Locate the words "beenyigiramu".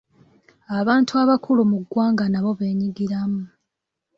2.59-3.41